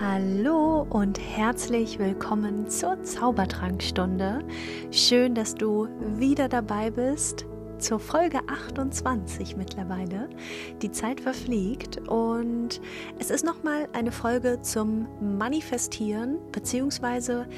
[0.00, 4.44] Hallo und herzlich willkommen zur Zaubertrankstunde.
[4.92, 7.46] Schön, dass du wieder dabei bist
[7.78, 10.28] zur Folge 28 mittlerweile.
[10.82, 12.80] Die Zeit verfliegt und
[13.18, 17.48] es ist nochmal eine Folge zum Manifestieren, beziehungsweise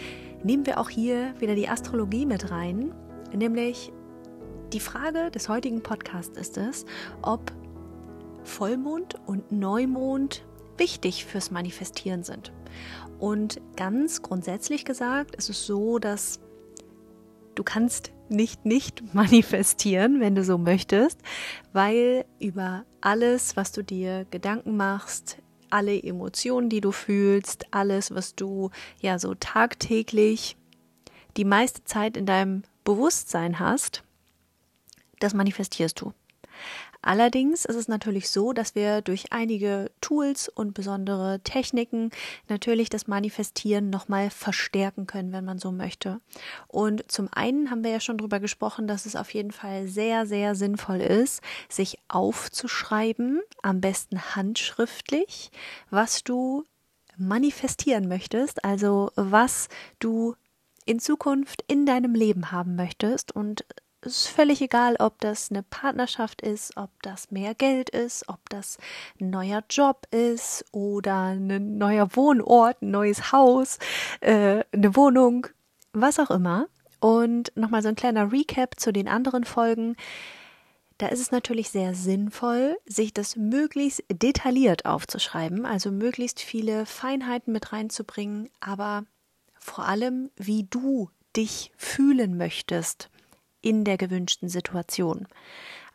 [0.42, 2.94] nehmen wir auch hier wieder die Astrologie mit rein,
[3.34, 3.92] nämlich
[4.72, 6.86] die Frage des heutigen Podcasts ist es,
[7.20, 7.52] ob
[8.44, 10.42] Vollmond und Neumond
[10.80, 12.52] wichtig fürs Manifestieren sind.
[13.20, 16.40] Und ganz grundsätzlich gesagt ist es so, dass
[17.54, 21.20] du kannst nicht nicht manifestieren, wenn du so möchtest,
[21.72, 25.38] weil über alles, was du dir Gedanken machst,
[25.68, 30.56] alle Emotionen, die du fühlst, alles, was du ja so tagtäglich
[31.36, 34.02] die meiste Zeit in deinem Bewusstsein hast,
[35.20, 36.12] das manifestierst du.
[37.02, 42.10] Allerdings ist es natürlich so, dass wir durch einige Tools und besondere Techniken
[42.48, 46.20] natürlich das Manifestieren nochmal verstärken können, wenn man so möchte.
[46.68, 50.26] Und zum einen haben wir ja schon darüber gesprochen, dass es auf jeden Fall sehr,
[50.26, 55.50] sehr sinnvoll ist, sich aufzuschreiben, am besten handschriftlich,
[55.88, 56.64] was du
[57.16, 60.34] manifestieren möchtest, also was du
[60.86, 63.64] in Zukunft in deinem Leben haben möchtest und
[64.02, 68.48] es ist völlig egal, ob das eine Partnerschaft ist, ob das mehr Geld ist, ob
[68.48, 68.78] das
[69.20, 73.78] ein neuer Job ist oder ein neuer Wohnort, ein neues Haus,
[74.20, 75.48] äh, eine Wohnung,
[75.92, 76.66] was auch immer.
[77.00, 79.96] Und nochmal so ein kleiner Recap zu den anderen Folgen.
[80.98, 87.52] Da ist es natürlich sehr sinnvoll, sich das möglichst detailliert aufzuschreiben, also möglichst viele Feinheiten
[87.52, 89.04] mit reinzubringen, aber
[89.58, 93.10] vor allem, wie du dich fühlen möchtest
[93.62, 95.26] in der gewünschten Situation.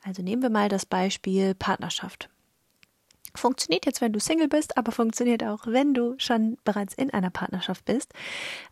[0.03, 2.29] Also nehmen wir mal das Beispiel Partnerschaft.
[3.33, 7.31] Funktioniert jetzt, wenn du Single bist, aber funktioniert auch, wenn du schon bereits in einer
[7.31, 8.13] Partnerschaft bist.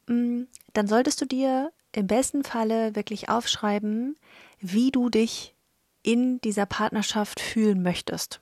[0.08, 4.16] Mm, dann solltest du dir im besten Falle wirklich aufschreiben,
[4.60, 5.54] wie du dich
[6.02, 8.42] in dieser Partnerschaft fühlen möchtest.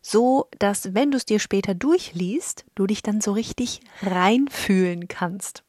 [0.00, 5.64] So, dass wenn du es dir später durchliest, du dich dann so richtig reinfühlen kannst.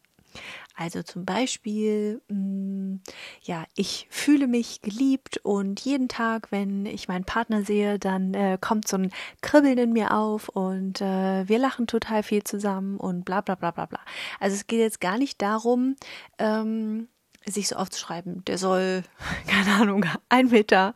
[0.76, 3.02] Also zum Beispiel, mh, mm,
[3.44, 8.58] ja, ich fühle mich geliebt und jeden Tag, wenn ich meinen Partner sehe, dann äh,
[8.60, 13.24] kommt so ein Kribbeln in mir auf und äh, wir lachen total viel zusammen und
[13.24, 14.00] bla bla bla bla bla.
[14.40, 15.96] Also es geht jetzt gar nicht darum,
[16.40, 17.08] ähm,
[17.46, 19.04] sich so aufzuschreiben, der soll,
[19.48, 20.94] keine Ahnung, ein Meter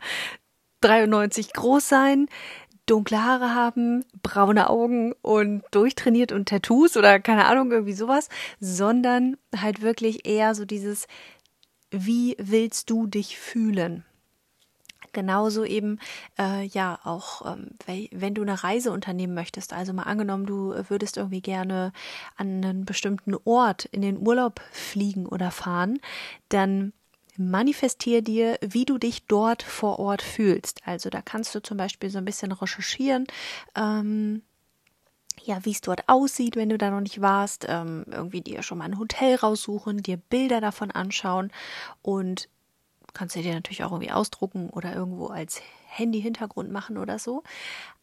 [0.82, 2.28] 93 groß sein,
[2.90, 8.30] dunkle Haare haben, braune Augen und durchtrainiert und Tattoos oder keine Ahnung, irgendwie sowas,
[8.60, 11.08] sondern halt wirklich eher so dieses,
[11.92, 14.06] wie willst du dich fühlen?
[15.12, 16.00] Genauso eben,
[16.38, 17.72] äh, ja, auch ähm,
[18.12, 21.92] wenn du eine Reise unternehmen möchtest, also mal angenommen, du würdest irgendwie gerne
[22.36, 26.00] an einen bestimmten Ort in den Urlaub fliegen oder fahren,
[26.50, 26.94] dann
[27.40, 30.82] manifestier dir, wie du dich dort vor Ort fühlst.
[30.86, 33.26] Also da kannst du zum Beispiel so ein bisschen recherchieren.
[33.76, 34.44] Ähm,
[35.44, 38.78] ja, wie es dort aussieht, wenn du da noch nicht warst, ähm, irgendwie dir schon
[38.78, 41.52] mal ein Hotel raussuchen, dir Bilder davon anschauen
[42.02, 42.50] und
[43.20, 47.44] kannst du dir natürlich auch irgendwie ausdrucken oder irgendwo als Handy-Hintergrund machen oder so.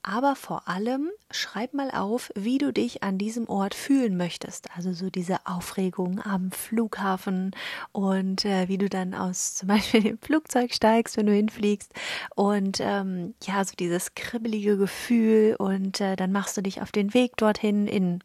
[0.03, 4.69] Aber vor allem schreib mal auf, wie du dich an diesem Ort fühlen möchtest.
[4.77, 7.53] Also so diese Aufregung am Flughafen
[7.93, 11.95] und äh, wie du dann aus zum Beispiel dem Flugzeug steigst, wenn du hinfliegst.
[12.35, 17.15] Und ähm, ja, so dieses kribbelige Gefühl und äh, dann machst du dich auf den
[17.15, 18.21] Weg dorthin in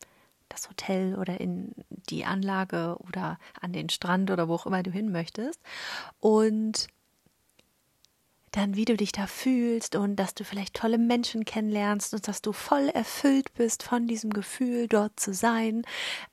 [0.52, 1.74] das Hotel oder in
[2.10, 5.60] die Anlage oder an den Strand oder wo auch immer du hin möchtest.
[6.20, 6.88] Und
[8.52, 12.42] dann wie du dich da fühlst und dass du vielleicht tolle Menschen kennenlernst und dass
[12.42, 15.84] du voll erfüllt bist von diesem Gefühl, dort zu sein.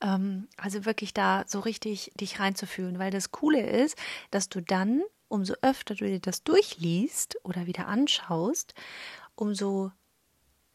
[0.01, 3.97] Ähm, also wirklich da so richtig dich reinzufühlen, weil das Coole ist,
[4.31, 8.73] dass du dann, umso öfter du dir das durchliest oder wieder anschaust,
[9.35, 9.91] umso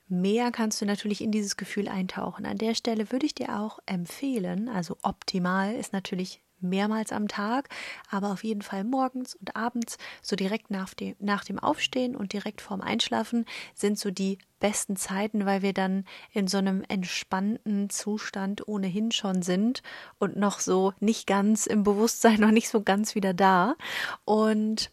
[0.08, 2.46] mehr kannst du natürlich in dieses Gefühl eintauchen.
[2.46, 7.68] An der Stelle würde ich dir auch empfehlen, also optimal ist natürlich mehrmals am Tag,
[8.10, 12.32] aber auf jeden Fall morgens und abends, so direkt nach dem, nach dem Aufstehen und
[12.32, 17.90] direkt vorm Einschlafen, sind so die besten Zeiten, weil wir dann in so einem entspannten
[17.90, 19.82] Zustand ohnehin schon sind
[20.18, 23.76] und noch so nicht ganz im Bewusstsein, noch nicht so ganz wieder da.
[24.24, 24.90] Und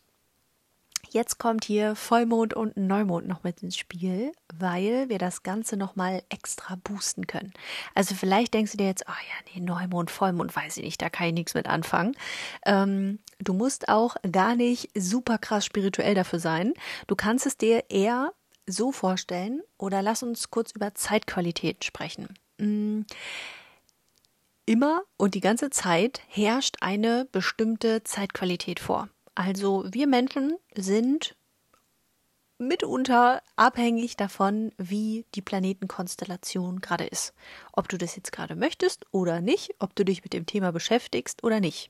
[1.13, 6.24] jetzt kommt hier Vollmond und Neumond noch mit ins Spiel, weil wir das Ganze nochmal
[6.30, 7.54] extra boosten können.
[7.96, 11.10] Also vielleicht denkst du dir jetzt, oh ja, nee, Neumond, Vollmond, weiß ich nicht, da
[11.10, 12.16] kann ich nichts mit anfangen.
[12.66, 16.74] Ähm, du musst auch gar nicht super krass spirituell dafür sein.
[17.08, 18.34] Du kannst es dir eher
[18.68, 22.30] so vorstellen oder lass uns kurz über Zeitqualitäten sprechen.
[22.57, 23.02] mm,
[24.66, 29.10] immer und die ganze Zeit herrscht eine bestimmte Zeitqualität vor.
[29.36, 31.36] Also wir Menschen sind
[32.62, 37.33] mitunter abhängig davon, wie die Planetenkonstellation gerade ist.
[37.74, 41.44] Ob du das jetzt gerade möchtest oder nicht, ob du dich mit dem Thema beschäftigst
[41.44, 41.89] oder nicht.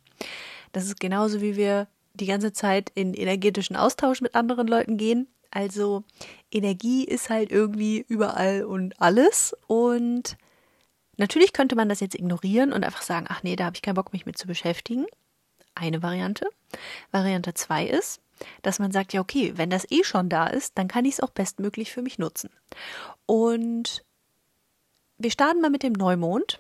[0.71, 5.27] Das ist genauso wie wir die ganze Zeit in energetischen Austausch mit anderen Leuten gehen.
[5.51, 6.03] Also
[6.51, 9.55] Energie ist halt irgendwie überall und alles.
[9.67, 10.38] Und
[11.17, 13.95] natürlich könnte man das jetzt ignorieren und einfach sagen, ach nee, da habe ich keinen
[13.95, 15.05] Bock, mich mit zu beschäftigen.
[15.75, 16.47] Eine Variante.
[17.12, 18.21] Variante zwei ist,
[18.62, 21.19] dass man sagt, ja, okay, wenn das eh schon da ist, dann kann ich es
[21.19, 22.50] auch bestmöglich für mich nutzen.
[23.25, 24.03] Und
[25.18, 26.59] wir starten mal mit dem Neumond.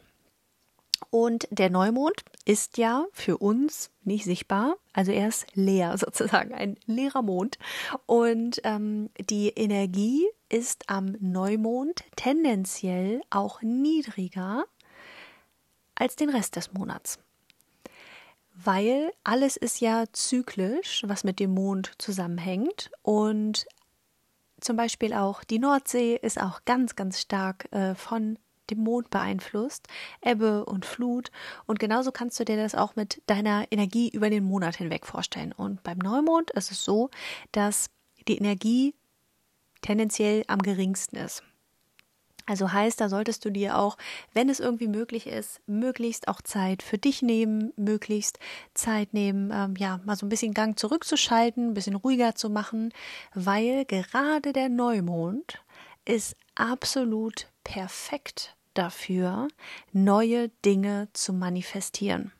[1.09, 6.77] Und der Neumond ist ja für uns nicht sichtbar, also er ist leer sozusagen, ein
[6.85, 7.57] leerer Mond.
[8.05, 14.65] Und ähm, die Energie ist am Neumond tendenziell auch niedriger
[15.95, 17.19] als den Rest des Monats
[18.63, 22.91] weil alles ist ja zyklisch, was mit dem Mond zusammenhängt.
[23.01, 23.65] Und
[24.59, 28.37] zum Beispiel auch die Nordsee ist auch ganz, ganz stark äh, von
[28.69, 29.87] dem Mond beeinflusst,
[30.21, 31.31] Ebbe und Flut.
[31.65, 35.51] Und genauso kannst du dir das auch mit deiner Energie über den Monat hinweg vorstellen.
[35.51, 37.09] Und beim Neumond ist es so,
[37.51, 37.89] dass
[38.27, 38.95] die Energie
[39.81, 41.43] tendenziell am geringsten ist.
[42.45, 43.97] Also heißt, da solltest du dir auch,
[44.33, 48.39] wenn es irgendwie möglich ist, möglichst auch Zeit für dich nehmen, möglichst
[48.73, 52.93] Zeit nehmen, ähm, ja, mal so ein bisschen Gang zurückzuschalten, ein bisschen ruhiger zu machen,
[53.33, 55.61] weil gerade der Neumond
[56.05, 59.47] ist absolut perfekt dafür,
[59.91, 62.31] neue Dinge zu manifestieren.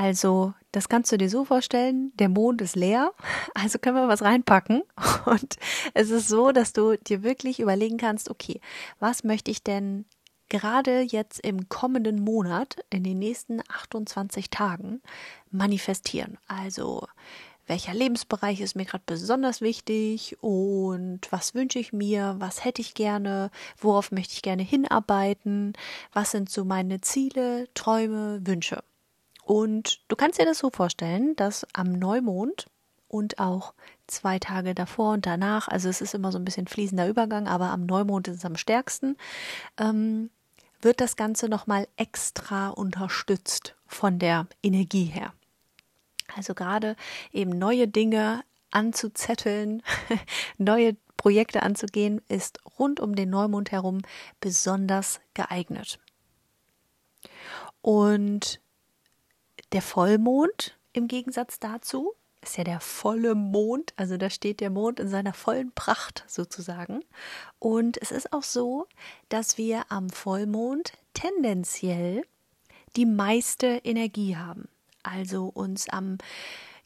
[0.00, 3.12] Also, das kannst du dir so vorstellen, der Mond ist leer,
[3.54, 4.82] also können wir was reinpacken.
[5.26, 5.58] Und
[5.92, 8.62] es ist so, dass du dir wirklich überlegen kannst, okay,
[8.98, 10.06] was möchte ich denn
[10.48, 15.02] gerade jetzt im kommenden Monat, in den nächsten 28 Tagen,
[15.50, 16.38] manifestieren?
[16.48, 17.06] Also,
[17.66, 22.94] welcher Lebensbereich ist mir gerade besonders wichtig und was wünsche ich mir, was hätte ich
[22.94, 25.74] gerne, worauf möchte ich gerne hinarbeiten,
[26.14, 28.82] was sind so meine Ziele, Träume, Wünsche.
[29.50, 32.66] Und du kannst dir das so vorstellen, dass am Neumond
[33.08, 33.74] und auch
[34.06, 37.70] zwei Tage davor und danach, also es ist immer so ein bisschen fließender Übergang, aber
[37.70, 39.16] am Neumond ist es am stärksten,
[39.76, 40.30] ähm,
[40.80, 45.32] wird das Ganze nochmal extra unterstützt von der Energie her.
[46.36, 46.94] Also gerade
[47.32, 49.82] eben neue Dinge anzuzetteln,
[50.58, 54.02] neue Projekte anzugehen, ist rund um den Neumond herum
[54.38, 55.98] besonders geeignet.
[57.82, 58.60] Und
[59.72, 64.98] der Vollmond im Gegensatz dazu ist ja der volle Mond, also da steht der Mond
[64.98, 67.04] in seiner vollen Pracht sozusagen.
[67.58, 68.86] Und es ist auch so,
[69.28, 72.22] dass wir am Vollmond tendenziell
[72.96, 74.68] die meiste Energie haben,
[75.02, 76.18] also uns am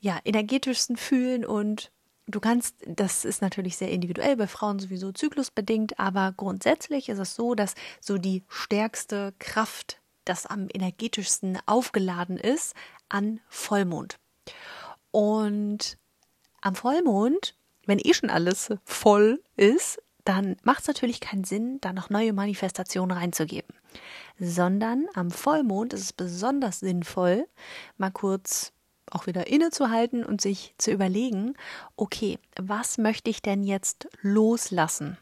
[0.00, 1.90] ja, energetischsten fühlen und
[2.26, 7.34] Du kannst, das ist natürlich sehr individuell, bei Frauen sowieso zyklusbedingt, aber grundsätzlich ist es
[7.34, 12.74] so, dass so die stärkste Kraft das am energetischsten aufgeladen ist,
[13.08, 14.18] an Vollmond.
[15.10, 15.98] Und
[16.60, 17.54] am Vollmond,
[17.86, 22.32] wenn eh schon alles voll ist, dann macht es natürlich keinen Sinn, da noch neue
[22.32, 23.74] Manifestationen reinzugeben.
[24.38, 27.46] Sondern am Vollmond ist es besonders sinnvoll,
[27.98, 28.72] mal kurz
[29.10, 31.54] auch wieder innezuhalten und sich zu überlegen,
[31.96, 35.18] okay, was möchte ich denn jetzt loslassen?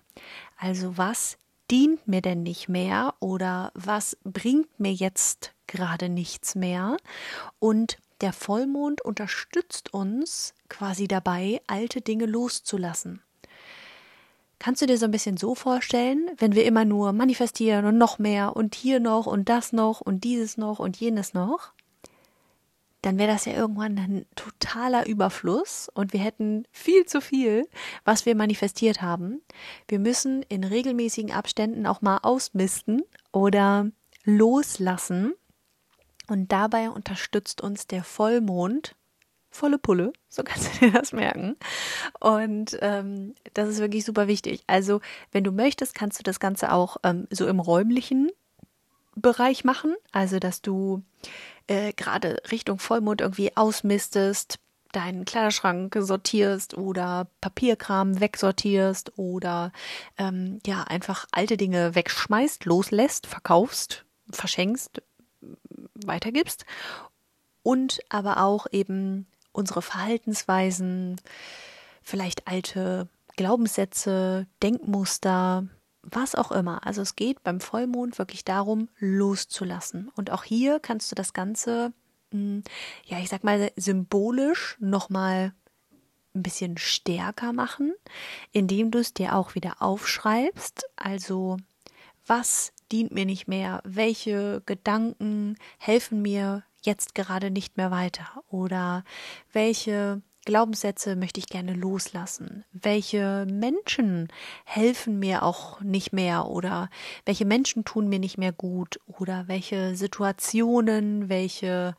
[0.57, 1.37] Also was
[1.71, 6.97] dient mir denn nicht mehr oder was bringt mir jetzt gerade nichts mehr?
[7.59, 13.21] Und der Vollmond unterstützt uns quasi dabei, alte Dinge loszulassen.
[14.59, 18.21] Kannst du dir so ein bisschen so vorstellen, wenn wir immer nur manifestieren und noch
[18.21, 21.73] mehr und hier noch und das noch und dieses noch und jenes noch?
[23.03, 27.69] Dann wäre das ja irgendwann ein totaler Überfluss und wir hätten viel zu viel,
[28.05, 29.43] was wir manifestiert haben.
[29.89, 33.91] Wir müssen in regelmäßigen Abständen auch mal ausmisten oder
[34.25, 35.35] loslassen.
[36.29, 38.95] Und dabei unterstützt uns der Vollmond
[39.51, 41.57] volle Pulle, so kannst du dir das merken.
[42.21, 44.63] Und ähm, das ist wirklich super wichtig.
[44.67, 48.31] Also, wenn du möchtest, kannst du das Ganze auch ähm, so im räumlichen
[49.15, 49.95] Bereich machen.
[50.13, 51.03] Also, dass du
[51.67, 54.59] äh, gerade Richtung Vollmond irgendwie ausmistest,
[54.93, 59.73] deinen Kleiderschrank sortierst oder Papierkram wegsortierst oder
[60.19, 65.03] ähm, ja einfach alte Dinge wegschmeißt, loslässt, verkaufst, verschenkst,
[65.95, 66.67] weitergibst
[67.63, 71.21] und aber auch eben unsere Verhaltensweisen,
[72.03, 75.67] vielleicht alte Glaubenssätze, Denkmuster,
[76.03, 76.87] was auch immer.
[76.87, 80.11] Also es geht beim Vollmond wirklich darum, loszulassen.
[80.17, 81.93] Und auch hier kannst du das Ganze,
[82.31, 82.63] hm,
[83.05, 85.53] ja, ich sag mal, symbolisch nochmal
[86.35, 87.93] ein bisschen stärker machen,
[88.53, 90.85] indem du es dir auch wieder aufschreibst.
[90.97, 91.59] Also
[92.27, 93.81] was dient mir nicht mehr?
[93.85, 98.43] Welche Gedanken helfen mir jetzt gerade nicht mehr weiter?
[98.49, 99.05] Oder
[99.53, 102.65] welche Glaubenssätze möchte ich gerne loslassen?
[102.73, 104.29] Welche Menschen
[104.65, 106.91] helfen mir auch nicht mehr oder
[107.25, 111.95] welche Menschen tun mir nicht mehr gut oder welche Situationen, welche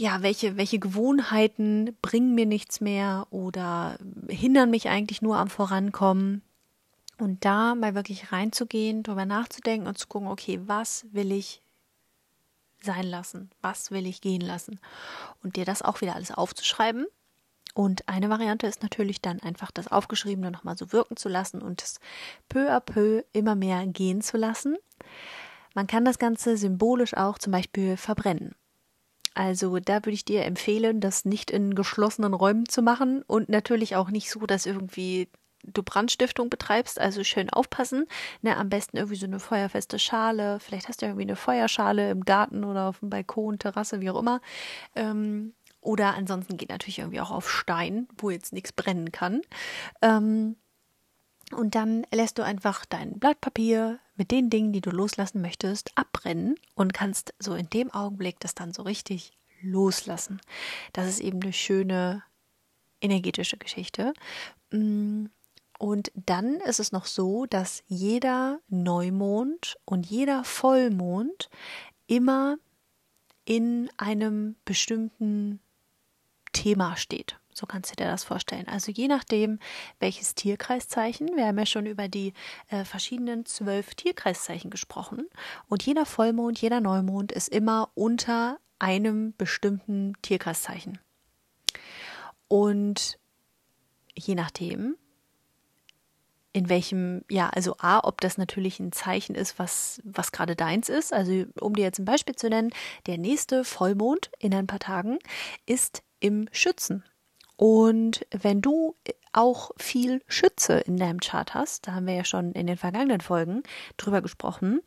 [0.00, 6.42] ja, welche, welche Gewohnheiten bringen mir nichts mehr oder hindern mich eigentlich nur am Vorankommen?
[7.18, 11.62] Und da mal wirklich reinzugehen, darüber nachzudenken und zu gucken, okay, was will ich
[12.82, 13.50] sein lassen?
[13.60, 14.80] Was will ich gehen lassen?
[15.42, 17.06] Und dir das auch wieder alles aufzuschreiben.
[17.74, 21.82] Und eine Variante ist natürlich dann einfach das Aufgeschriebene nochmal so wirken zu lassen und
[21.82, 22.00] es
[22.48, 24.76] peu à peu immer mehr gehen zu lassen.
[25.74, 28.56] Man kann das Ganze symbolisch auch zum Beispiel verbrennen.
[29.34, 33.94] Also da würde ich dir empfehlen, das nicht in geschlossenen Räumen zu machen und natürlich
[33.94, 35.28] auch nicht so, dass irgendwie
[35.72, 38.06] du Brandstiftung betreibst, also schön aufpassen.
[38.42, 40.60] Ne, am besten irgendwie so eine feuerfeste Schale.
[40.60, 44.18] Vielleicht hast du irgendwie eine Feuerschale im Garten oder auf dem Balkon, Terrasse, wie auch
[44.18, 44.40] immer.
[44.94, 49.42] Ähm, oder ansonsten geht natürlich irgendwie auch auf Stein, wo jetzt nichts brennen kann.
[50.02, 50.56] Ähm,
[51.52, 55.92] und dann lässt du einfach dein Blatt Papier mit den Dingen, die du loslassen möchtest,
[55.94, 59.32] abbrennen und kannst so in dem Augenblick das dann so richtig
[59.62, 60.40] loslassen.
[60.92, 62.22] Das ist eben eine schöne
[63.00, 64.12] energetische Geschichte.
[64.70, 65.26] Mm,
[65.78, 71.48] und dann ist es noch so, dass jeder Neumond und jeder Vollmond
[72.08, 72.58] immer
[73.44, 75.60] in einem bestimmten
[76.52, 77.38] Thema steht.
[77.52, 78.68] So kannst du dir das vorstellen.
[78.68, 79.58] Also je nachdem,
[80.00, 82.32] welches Tierkreiszeichen, wir haben ja schon über die
[82.68, 85.26] äh, verschiedenen zwölf Tierkreiszeichen gesprochen.
[85.68, 90.98] Und jeder Vollmond, jeder Neumond ist immer unter einem bestimmten Tierkreiszeichen.
[92.46, 93.18] Und
[94.14, 94.96] je nachdem,
[96.58, 100.88] in welchem, ja, also A, ob das natürlich ein Zeichen ist, was, was gerade deins
[100.88, 101.12] ist.
[101.12, 102.70] Also, um dir jetzt ein Beispiel zu nennen,
[103.06, 105.20] der nächste Vollmond in ein paar Tagen
[105.66, 107.04] ist im Schützen.
[107.54, 108.96] Und wenn du
[109.32, 113.20] auch viel Schütze in deinem Chart hast, da haben wir ja schon in den vergangenen
[113.20, 113.62] Folgen
[113.96, 114.80] drüber gesprochen,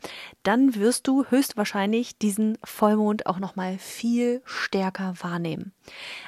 [0.44, 5.74] dann wirst du höchstwahrscheinlich diesen Vollmond auch noch mal viel stärker wahrnehmen.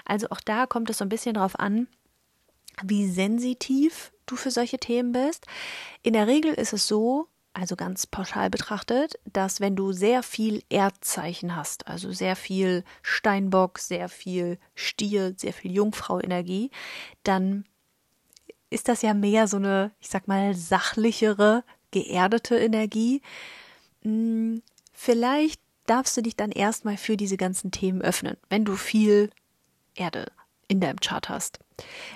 [0.06, 1.88] Also auch da kommt es so ein bisschen drauf an,
[2.82, 5.46] wie sensitiv du für solche Themen bist.
[6.02, 10.64] In der Regel ist es so, also ganz pauschal betrachtet, dass wenn du sehr viel
[10.70, 16.72] Erdzeichen hast, also sehr viel Steinbock, sehr viel Stier, sehr viel Jungfrau-Energie,
[17.24, 17.66] dann
[18.72, 23.22] ist das ja mehr so eine, ich sag mal, sachlichere, geerdete Energie.
[24.02, 29.30] Hm, vielleicht darfst du dich dann erstmal für diese ganzen Themen öffnen, wenn du viel
[29.96, 30.32] Erde
[30.68, 31.60] in deinem Chart hast.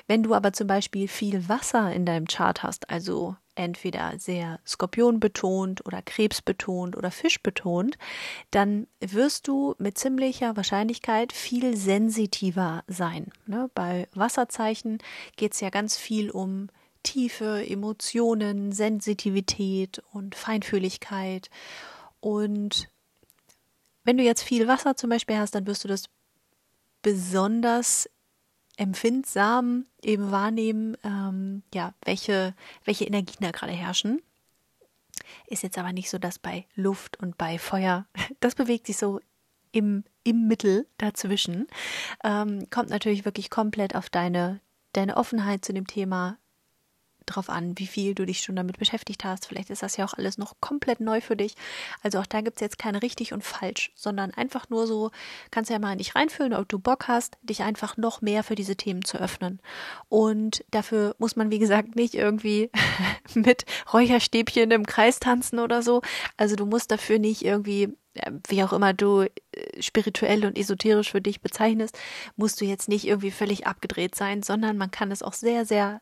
[0.07, 5.19] Wenn du aber zum Beispiel viel Wasser in deinem Chart hast, also entweder sehr Skorpion
[5.19, 7.97] betont oder Krebs betont oder Fisch betont,
[8.51, 13.31] dann wirst du mit ziemlicher Wahrscheinlichkeit viel sensitiver sein.
[13.47, 13.69] Ne?
[13.73, 14.99] Bei Wasserzeichen
[15.35, 16.69] geht es ja ganz viel um
[17.03, 21.49] Tiefe, Emotionen, Sensitivität und Feinfühligkeit.
[22.19, 22.89] Und
[24.03, 26.09] wenn du jetzt viel Wasser zum Beispiel hast, dann wirst du das
[27.01, 28.09] besonders
[28.77, 32.55] empfindsam eben wahrnehmen, ähm, ja, welche,
[32.85, 34.21] welche Energien da gerade herrschen.
[35.47, 38.05] Ist jetzt aber nicht so, dass bei Luft und bei Feuer,
[38.39, 39.19] das bewegt sich so
[39.71, 41.67] im, im Mittel dazwischen.
[42.23, 44.61] Ähm, kommt natürlich wirklich komplett auf deine,
[44.93, 46.37] deine Offenheit zu dem Thema
[47.27, 49.45] drauf an, wie viel du dich schon damit beschäftigt hast.
[49.45, 51.55] Vielleicht ist das ja auch alles noch komplett neu für dich.
[52.01, 55.11] Also auch da gibt es jetzt keine richtig und falsch, sondern einfach nur so,
[55.51, 58.55] kannst ja mal in dich reinfühlen, ob du Bock hast, dich einfach noch mehr für
[58.55, 59.59] diese Themen zu öffnen.
[60.09, 62.71] Und dafür muss man, wie gesagt, nicht irgendwie
[63.35, 66.01] mit Räucherstäbchen im Kreis tanzen oder so.
[66.37, 67.93] Also du musst dafür nicht irgendwie
[68.47, 71.97] wie auch immer du äh, spirituell und esoterisch für dich bezeichnest,
[72.35, 76.01] musst du jetzt nicht irgendwie völlig abgedreht sein, sondern man kann es auch sehr, sehr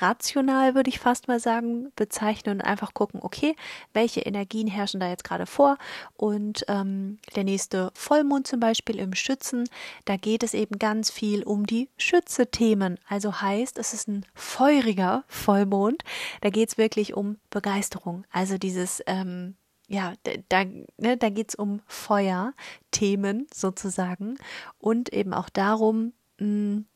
[0.00, 3.56] rational, würde ich fast mal sagen, bezeichnen und einfach gucken, okay,
[3.92, 5.78] welche Energien herrschen da jetzt gerade vor.
[6.16, 9.68] Und ähm, der nächste Vollmond zum Beispiel im Schützen,
[10.04, 12.98] da geht es eben ganz viel um die Schütze-Themen.
[13.08, 16.02] Also heißt, es ist ein feuriger Vollmond.
[16.40, 18.24] Da geht es wirklich um Begeisterung.
[18.30, 20.14] Also dieses ähm, ja,
[20.48, 20.64] da,
[20.96, 24.38] ne, da geht es um Feuerthemen sozusagen
[24.78, 26.86] und eben auch darum, mh, hm,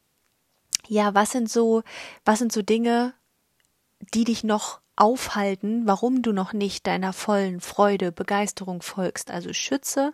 [0.88, 1.82] ja, was sind so,
[2.24, 3.14] was sind so Dinge,
[4.14, 9.30] die dich noch aufhalten, warum du noch nicht deiner vollen Freude, Begeisterung folgst.
[9.30, 10.12] Also Schütze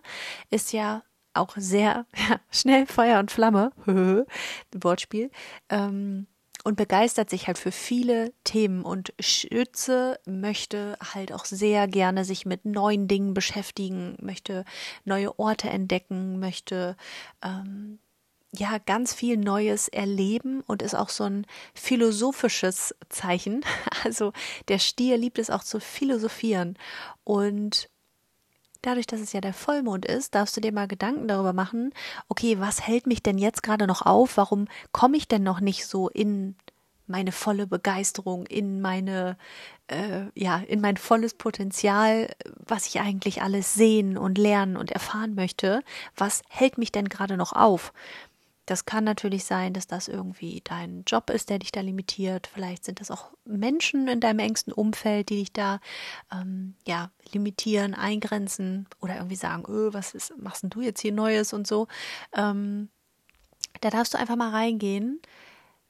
[0.49, 1.03] ist ja
[1.33, 3.71] auch sehr ja, schnell Feuer und Flamme,
[4.73, 5.31] Wortspiel,
[5.69, 6.27] ähm,
[6.63, 12.47] und begeistert sich halt für viele Themen und Schütze möchte halt auch sehr gerne sich
[12.47, 14.65] mit neuen Dingen beschäftigen, möchte
[15.03, 16.97] neue Orte entdecken, möchte
[17.43, 17.99] ähm,
[18.59, 23.63] ja ganz viel Neues erleben und ist auch so ein philosophisches Zeichen.
[24.03, 24.33] Also
[24.67, 26.77] der Stier liebt es auch zu philosophieren
[27.23, 27.89] und
[28.85, 31.91] dadurch, dass es ja der Vollmond ist, darfst du dir mal Gedanken darüber machen,
[32.27, 34.37] okay, was hält mich denn jetzt gerade noch auf?
[34.37, 36.55] Warum komme ich denn noch nicht so in
[37.07, 39.37] meine volle Begeisterung, in meine,
[39.87, 42.29] äh, ja, in mein volles Potenzial,
[42.65, 45.81] was ich eigentlich alles sehen und lernen und erfahren möchte?
[46.15, 47.93] Was hält mich denn gerade noch auf?
[48.65, 52.47] Das kann natürlich sein, dass das irgendwie dein Job ist, der dich da limitiert.
[52.47, 55.79] Vielleicht sind das auch Menschen in deinem engsten Umfeld, die dich da
[56.31, 61.13] ähm, ja limitieren, eingrenzen oder irgendwie sagen, öh, was ist, machst denn du jetzt hier
[61.13, 61.87] Neues und so.
[62.33, 62.89] Ähm,
[63.81, 65.21] da darfst du einfach mal reingehen,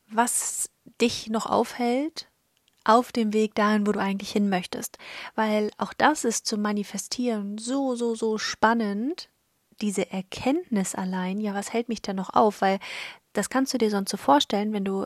[0.08, 0.70] was
[1.02, 2.28] dich noch aufhält
[2.84, 4.98] auf dem Weg dahin, wo du eigentlich hin möchtest.
[5.34, 9.30] Weil auch das ist zum Manifestieren so, so, so spannend,
[9.82, 12.62] diese Erkenntnis allein, ja, was hält mich denn noch auf?
[12.62, 12.80] Weil
[13.34, 15.06] das kannst du dir sonst so vorstellen, wenn du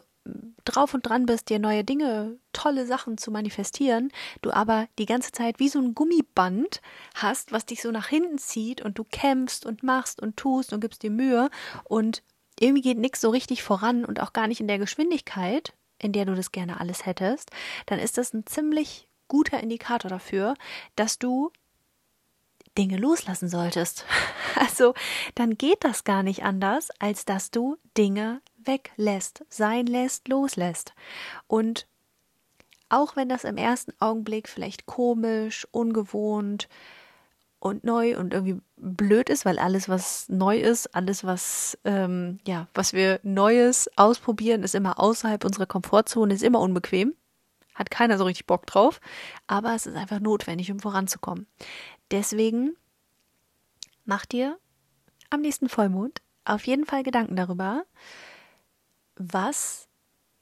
[0.66, 4.12] drauf und dran bist, dir neue Dinge, tolle Sachen zu manifestieren,
[4.42, 6.82] du aber die ganze Zeit wie so ein Gummiband
[7.16, 10.82] hast, was dich so nach hinten zieht und du kämpfst und machst und tust und
[10.82, 11.50] gibst dir Mühe
[11.86, 12.24] und
[12.60, 16.26] irgendwie geht nichts so richtig voran und auch gar nicht in der Geschwindigkeit, in der
[16.26, 17.52] du das gerne alles hättest,
[17.86, 20.56] dann ist das ein ziemlich guter Indikator dafür,
[20.96, 21.52] dass du
[22.80, 24.06] Dinge loslassen solltest.
[24.56, 24.94] Also
[25.36, 30.94] dann geht das gar nicht anders, als dass du Dinge weglässt, sein lässt, loslässt.
[31.48, 31.88] Und
[32.90, 36.68] auch wenn das im ersten Augenblick vielleicht komisch, ungewohnt
[37.60, 42.68] und neu und irgendwie blöd ist, weil alles, was neu ist, alles, was ähm, ja,
[42.74, 47.14] was wir Neues ausprobieren, ist immer außerhalb unserer Komfortzone, ist immer unbequem.
[47.80, 49.00] Hat keiner so richtig Bock drauf,
[49.48, 51.48] aber es ist einfach notwendig, um voranzukommen.
[52.12, 52.76] Deswegen
[54.04, 54.60] mach dir
[55.30, 57.86] am nächsten Vollmond auf jeden Fall Gedanken darüber,
[59.16, 59.88] was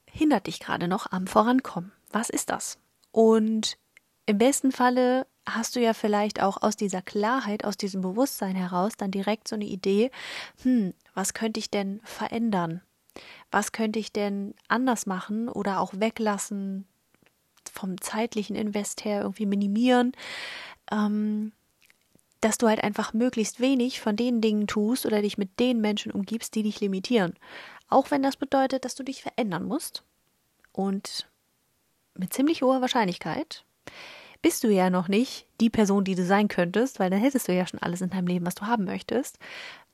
[0.10, 1.92] hindert dich gerade noch am Vorankommen?
[2.12, 2.80] Was ist das?
[3.12, 3.78] Und
[4.26, 8.94] im besten Falle hast du ja vielleicht auch aus dieser Klarheit, aus diesem Bewusstsein heraus
[8.98, 10.10] dann direkt so eine Idee,
[10.64, 12.82] hm, was könnte ich denn verändern?
[13.52, 16.88] Was könnte ich denn anders machen oder auch weglassen,
[17.70, 20.14] vom zeitlichen Invest her irgendwie minimieren?
[20.92, 21.52] Ähm,
[22.42, 26.12] dass du halt einfach möglichst wenig von den Dingen tust oder dich mit den Menschen
[26.12, 27.34] umgibst, die dich limitieren.
[27.90, 30.04] Auch wenn das bedeutet, dass du dich verändern musst.
[30.72, 31.28] Und
[32.14, 33.66] mit ziemlich hoher Wahrscheinlichkeit
[34.42, 37.54] bist du ja noch nicht die Person, die du sein könntest, weil dann hättest du
[37.54, 39.40] ja schon alles in deinem Leben, was du haben möchtest.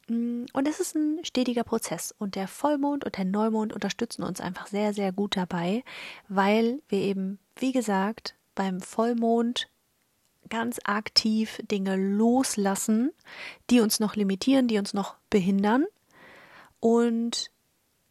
[0.07, 2.13] Mm, und es ist ein stetiger Prozess.
[2.17, 5.83] Und der Vollmond und der Neumond unterstützen uns einfach sehr, sehr gut dabei,
[6.27, 9.69] weil wir eben, wie gesagt, beim Vollmond
[10.49, 13.11] ganz aktiv Dinge loslassen,
[13.69, 15.85] die uns noch limitieren, die uns noch behindern.
[16.79, 17.49] Und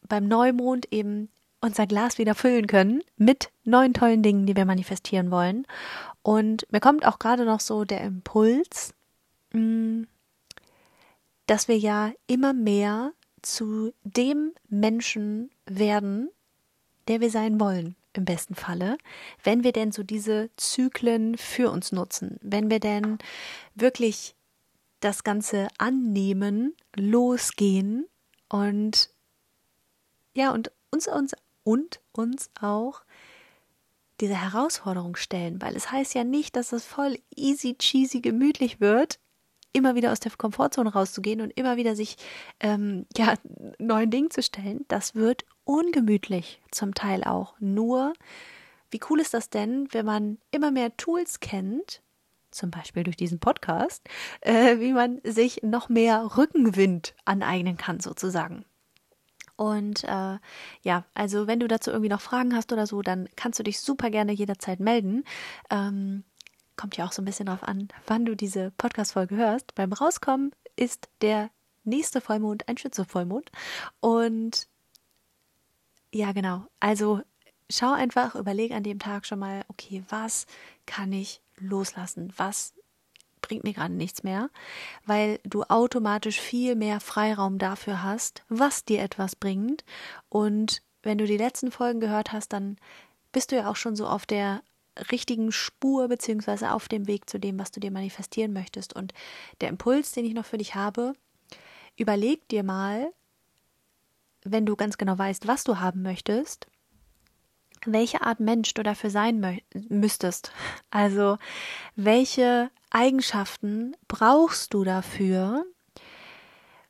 [0.08, 1.28] beim Neumond eben
[1.60, 5.66] unser Glas wieder füllen können mit neuen tollen Dingen, die wir manifestieren wollen.
[6.22, 8.94] Und mir kommt auch gerade noch so der Impuls,
[9.52, 10.02] mm,
[11.52, 13.12] dass wir ja immer mehr
[13.42, 16.30] zu dem Menschen werden,
[17.08, 18.96] der wir sein wollen im besten Falle,
[19.44, 23.18] wenn wir denn so diese Zyklen für uns nutzen, wenn wir denn
[23.74, 24.34] wirklich
[25.00, 28.06] das Ganze annehmen, losgehen
[28.48, 29.10] und
[30.34, 31.34] ja, und uns, uns
[31.64, 33.02] und uns auch
[34.22, 39.18] diese Herausforderung stellen, weil es heißt ja nicht, dass es voll easy cheesy gemütlich wird,
[39.72, 42.16] immer wieder aus der Komfortzone rauszugehen und immer wieder sich
[42.60, 43.34] ähm, ja
[43.78, 44.84] neuen Dingen zu stellen.
[44.88, 47.54] Das wird ungemütlich zum Teil auch.
[47.60, 48.12] Nur,
[48.90, 52.02] wie cool ist das denn, wenn man immer mehr Tools kennt,
[52.50, 54.06] zum Beispiel durch diesen Podcast,
[54.42, 58.64] äh, wie man sich noch mehr Rückenwind aneignen kann, sozusagen.
[59.56, 60.38] Und äh,
[60.82, 63.80] ja, also wenn du dazu irgendwie noch Fragen hast oder so, dann kannst du dich
[63.80, 65.24] super gerne jederzeit melden.
[65.70, 66.24] Ähm,
[66.76, 69.74] kommt ja auch so ein bisschen darauf an, wann du diese Podcast-Folge hörst.
[69.74, 71.50] Beim Rauskommen ist der
[71.84, 73.50] nächste Vollmond ein Schütze-Vollmond.
[74.00, 74.68] Und
[76.12, 76.66] ja, genau.
[76.80, 77.20] Also
[77.70, 80.46] schau einfach, überleg an dem Tag schon mal, okay, was
[80.86, 82.32] kann ich loslassen?
[82.36, 82.74] Was
[83.42, 84.48] bringt mir gerade nichts mehr,
[85.04, 89.84] weil du automatisch viel mehr Freiraum dafür hast, was dir etwas bringt.
[90.30, 92.78] Und wenn du die letzten Folgen gehört hast, dann
[93.32, 94.62] bist du ja auch schon so auf der
[95.10, 98.94] richtigen Spur beziehungsweise auf dem Weg zu dem, was du dir manifestieren möchtest.
[98.94, 99.14] Und
[99.60, 101.14] der Impuls, den ich noch für dich habe,
[101.96, 103.12] überleg dir mal,
[104.44, 106.66] wenn du ganz genau weißt, was du haben möchtest,
[107.84, 110.52] welche Art Mensch du dafür sein müsstest.
[110.90, 111.38] Also
[111.96, 115.64] welche Eigenschaften brauchst du dafür?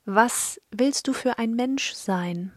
[0.04, 2.52] Was willst du für ein Mensch sein?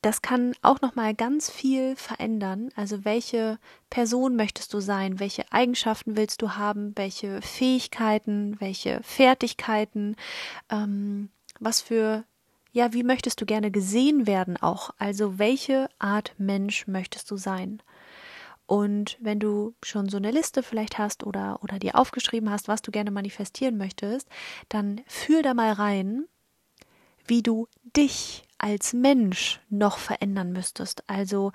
[0.00, 2.70] Das kann auch noch mal ganz viel verändern.
[2.76, 3.58] Also welche
[3.90, 5.18] Person möchtest du sein?
[5.18, 6.92] Welche Eigenschaften willst du haben?
[6.96, 8.56] Welche Fähigkeiten?
[8.60, 10.14] Welche Fertigkeiten?
[10.70, 12.24] Ähm, was für
[12.72, 14.90] ja, wie möchtest du gerne gesehen werden auch?
[14.98, 17.82] Also welche Art Mensch möchtest du sein?
[18.66, 22.82] Und wenn du schon so eine Liste vielleicht hast oder, oder dir aufgeschrieben hast, was
[22.82, 24.28] du gerne manifestieren möchtest,
[24.68, 26.26] dann fühl da mal rein,
[27.26, 31.04] wie du dich als Mensch noch verändern müsstest.
[31.08, 31.52] Also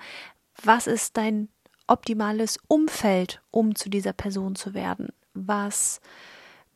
[0.62, 1.48] was ist dein
[1.86, 5.08] optimales Umfeld, um zu dieser Person zu werden?
[5.34, 6.00] Was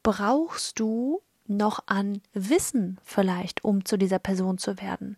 [0.02, 5.16] brauchst du, noch an Wissen vielleicht, um zu dieser Person zu werden?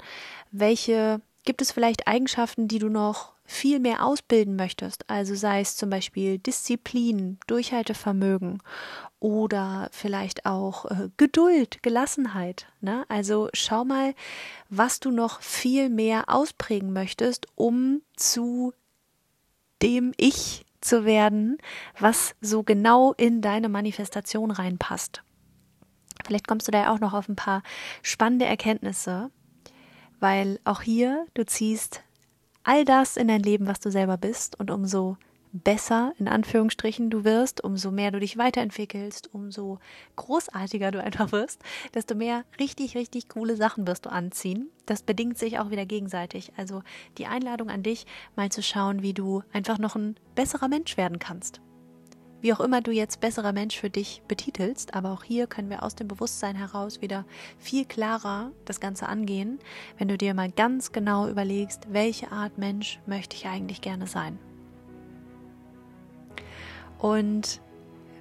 [0.52, 5.08] Welche gibt es vielleicht Eigenschaften, die du noch viel mehr ausbilden möchtest?
[5.08, 8.62] Also sei es zum Beispiel Disziplin, Durchhaltevermögen
[9.18, 12.66] oder vielleicht auch äh, Geduld, Gelassenheit.
[12.80, 13.04] Ne?
[13.08, 14.14] Also schau mal,
[14.68, 18.72] was du noch viel mehr ausprägen möchtest, um zu
[19.82, 21.58] dem Ich zu werden,
[21.98, 25.22] was so genau in deine Manifestation reinpasst.
[26.24, 27.62] Vielleicht kommst du da ja auch noch auf ein paar
[28.02, 29.30] spannende Erkenntnisse,
[30.20, 32.02] weil auch hier du ziehst
[32.62, 35.16] all das in dein Leben, was du selber bist und umso
[35.52, 39.78] besser in Anführungsstrichen du wirst, umso mehr du dich weiterentwickelst, umso
[40.16, 41.60] großartiger du einfach wirst,
[41.94, 44.70] desto mehr richtig, richtig coole Sachen wirst du anziehen.
[44.86, 46.52] Das bedingt sich auch wieder gegenseitig.
[46.56, 46.82] Also
[47.18, 48.06] die Einladung an dich,
[48.36, 51.60] mal zu schauen, wie du einfach noch ein besserer Mensch werden kannst.
[52.40, 55.82] Wie auch immer du jetzt besserer Mensch für dich betitelst, aber auch hier können wir
[55.82, 57.26] aus dem Bewusstsein heraus wieder
[57.58, 59.58] viel klarer das Ganze angehen,
[59.98, 64.38] wenn du dir mal ganz genau überlegst, welche Art Mensch möchte ich eigentlich gerne sein.
[66.98, 67.60] Und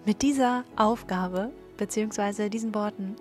[0.05, 2.49] mit dieser Aufgabe bzw.
[2.49, 3.15] diesen Worten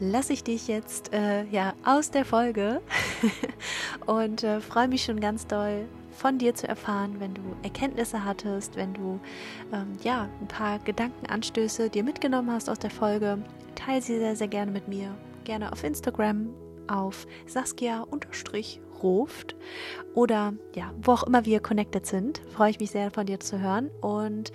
[0.00, 2.80] lasse ich dich jetzt äh, ja aus der Folge
[4.06, 8.76] und äh, freue mich schon ganz doll von dir zu erfahren, wenn du Erkenntnisse hattest,
[8.76, 9.20] wenn du
[9.72, 13.38] ähm, ja ein paar Gedankenanstöße dir mitgenommen hast aus der Folge.
[13.74, 15.14] Teile sie sehr, sehr gerne mit mir.
[15.44, 16.48] Gerne auf Instagram
[16.88, 19.56] auf Saskia-Ruft
[20.14, 22.40] oder ja, wo auch immer wir connected sind.
[22.52, 24.52] Freue ich mich sehr von dir zu hören und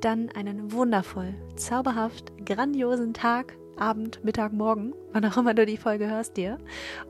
[0.00, 6.08] dann einen wundervoll, zauberhaft, grandiosen Tag, Abend, Mittag, Morgen, wann auch immer du die Folge
[6.08, 6.58] hörst dir.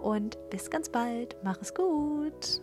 [0.00, 1.36] Und bis ganz bald.
[1.42, 2.62] Mach es gut.